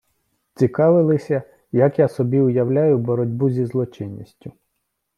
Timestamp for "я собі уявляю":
1.99-2.97